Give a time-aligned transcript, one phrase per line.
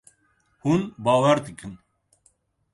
[0.63, 1.73] Hûn bawer dikin.